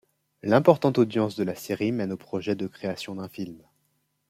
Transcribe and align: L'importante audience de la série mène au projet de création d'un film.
L'importante 0.41 0.97
audience 0.97 1.35
de 1.35 1.43
la 1.43 1.53
série 1.53 1.91
mène 1.91 2.11
au 2.11 2.17
projet 2.17 2.55
de 2.55 2.65
création 2.65 3.13
d'un 3.13 3.29
film. 3.29 3.61